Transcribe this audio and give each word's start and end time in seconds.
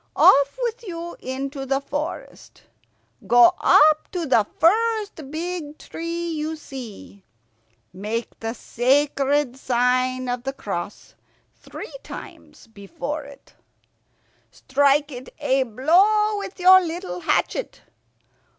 Off 0.15 0.57
with 0.63 0.81
you 0.83 1.15
into 1.19 1.63
the 1.63 1.79
forest. 1.79 2.63
Go 3.27 3.53
up 3.59 4.09
to 4.11 4.25
the 4.25 4.47
first 4.59 5.29
big 5.29 5.77
tree 5.77 6.29
you 6.29 6.55
see. 6.55 7.23
Make 7.93 8.39
the 8.39 8.55
sacred 8.55 9.55
sign 9.57 10.27
of 10.27 10.41
the 10.41 10.53
cross 10.53 11.13
three 11.53 11.93
times 12.01 12.65
before 12.65 13.25
it. 13.25 13.53
Strike 14.49 15.11
it 15.11 15.29
a 15.37 15.61
blow 15.61 16.35
with 16.39 16.59
your 16.59 16.81
little 16.81 17.19
hatchet. 17.19 17.81